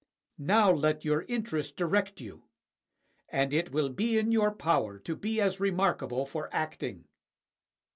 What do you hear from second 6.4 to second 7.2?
acting.